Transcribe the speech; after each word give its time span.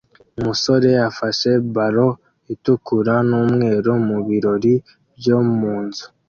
Umusore 0.39 0.89
afashe 1.09 1.49
ballon 1.73 2.11
itukura 2.53 3.15
n'umweru 3.29 3.91
mu 4.07 4.17
birori 4.27 4.73
byo 5.17 5.37
mu 5.59 5.73
nzu 5.85 6.05